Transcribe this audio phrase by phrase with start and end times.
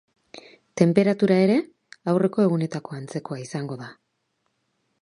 [0.81, 1.57] Tenperatura ere,
[2.15, 3.97] aurreko egunetako antzekoa izango da.